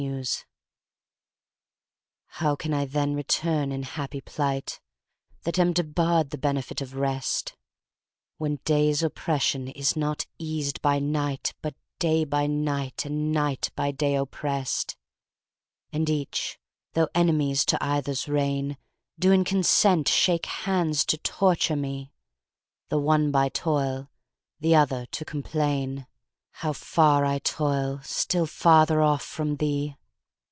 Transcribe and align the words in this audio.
XXVIII 0.07 0.43
How 2.25 2.55
can 2.55 2.73
I 2.73 2.85
then 2.85 3.13
return 3.13 3.71
in 3.71 3.83
happy 3.83 4.19
plight, 4.19 4.81
That 5.43 5.59
am 5.59 5.73
debarre'd 5.75 6.31
the 6.31 6.39
benefit 6.39 6.81
of 6.81 6.95
rest? 6.95 7.55
When 8.39 8.55
day's 8.65 9.03
oppression 9.03 9.67
is 9.67 9.95
not 9.95 10.25
eas'd 10.39 10.81
by 10.81 10.97
night, 10.97 11.53
But 11.61 11.75
day 11.99 12.25
by 12.25 12.47
night 12.47 13.05
and 13.05 13.31
night 13.31 13.69
by 13.75 13.91
day 13.91 14.15
oppress'd, 14.15 14.95
And 15.93 16.09
each, 16.09 16.57
though 16.93 17.09
enemies 17.13 17.63
to 17.65 17.77
either's 17.79 18.27
reign, 18.27 18.77
Do 19.19 19.31
in 19.31 19.43
consent 19.43 20.07
shake 20.07 20.47
hands 20.47 21.05
to 21.05 21.17
torture 21.19 21.75
me, 21.75 22.11
The 22.89 22.97
one 22.97 23.29
by 23.29 23.49
toil, 23.49 24.09
the 24.59 24.73
other 24.73 25.05
to 25.05 25.23
complain 25.23 26.07
How 26.55 26.73
far 26.73 27.25
I 27.25 27.39
toil, 27.39 28.01
still 28.03 28.45
farther 28.45 29.01
off 29.01 29.23
from 29.23 29.55
thee. 29.57 29.95